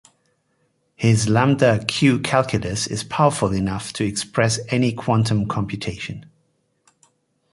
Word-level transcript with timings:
His 0.95 1.29
lambda-q 1.29 2.21
calculus 2.21 2.87
is 2.87 3.03
powerful 3.03 3.53
enough 3.53 3.93
to 3.93 4.03
express 4.03 4.59
any 4.69 4.93
quantum 4.93 5.47
computation. 5.47 6.25